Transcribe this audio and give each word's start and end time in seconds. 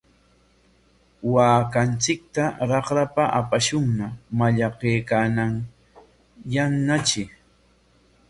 Waakanchikta 1.33 2.43
raqrapa 2.71 3.23
apashunña, 3.39 4.07
mallaqnaykaayanñatri. 4.37 7.23